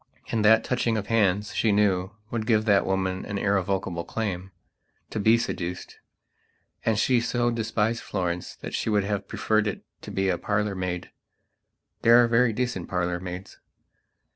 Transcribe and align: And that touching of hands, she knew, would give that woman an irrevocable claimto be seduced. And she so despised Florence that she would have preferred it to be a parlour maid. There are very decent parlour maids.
And 0.31 0.43
that 0.43 0.63
touching 0.63 0.97
of 0.97 1.05
hands, 1.13 1.53
she 1.53 1.71
knew, 1.71 2.09
would 2.31 2.47
give 2.47 2.65
that 2.65 2.87
woman 2.87 3.23
an 3.23 3.37
irrevocable 3.37 4.03
claimto 4.03 4.49
be 5.21 5.37
seduced. 5.37 5.99
And 6.83 6.97
she 6.97 7.21
so 7.21 7.51
despised 7.51 8.01
Florence 8.01 8.55
that 8.55 8.73
she 8.73 8.89
would 8.89 9.03
have 9.03 9.27
preferred 9.27 9.67
it 9.67 9.83
to 10.01 10.09
be 10.09 10.27
a 10.29 10.39
parlour 10.39 10.73
maid. 10.73 11.11
There 12.01 12.17
are 12.23 12.27
very 12.27 12.51
decent 12.51 12.89
parlour 12.89 13.19
maids. 13.19 13.59